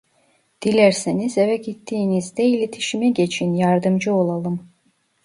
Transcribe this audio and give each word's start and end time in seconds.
Dilerseniz 0.63 1.37
eve 1.37 1.57
gittiğinizde 1.57 2.43
iletişime 2.43 3.09
geçin 3.09 3.53
yardımcı 3.53 4.13
olalım. 4.15 4.67